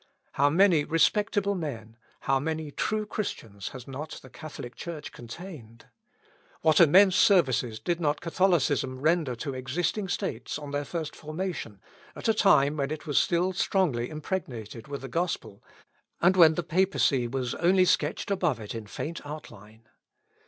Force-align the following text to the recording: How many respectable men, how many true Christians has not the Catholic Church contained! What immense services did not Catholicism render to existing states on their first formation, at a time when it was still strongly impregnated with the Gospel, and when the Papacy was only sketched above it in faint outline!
How 0.31 0.49
many 0.49 0.83
respectable 0.83 1.53
men, 1.53 1.95
how 2.21 2.39
many 2.39 2.71
true 2.71 3.05
Christians 3.05 3.67
has 3.67 3.87
not 3.87 4.09
the 4.23 4.31
Catholic 4.31 4.73
Church 4.73 5.11
contained! 5.11 5.89
What 6.61 6.79
immense 6.79 7.15
services 7.15 7.79
did 7.79 8.01
not 8.01 8.19
Catholicism 8.19 8.99
render 8.99 9.35
to 9.35 9.53
existing 9.53 10.07
states 10.07 10.57
on 10.57 10.71
their 10.71 10.85
first 10.85 11.15
formation, 11.15 11.79
at 12.15 12.27
a 12.27 12.33
time 12.33 12.77
when 12.77 12.89
it 12.89 13.05
was 13.05 13.19
still 13.19 13.53
strongly 13.53 14.09
impregnated 14.09 14.87
with 14.87 15.01
the 15.01 15.07
Gospel, 15.07 15.63
and 16.19 16.35
when 16.35 16.55
the 16.55 16.63
Papacy 16.63 17.27
was 17.27 17.53
only 17.53 17.85
sketched 17.85 18.31
above 18.31 18.59
it 18.59 18.73
in 18.73 18.87
faint 18.87 19.23
outline! 19.23 19.87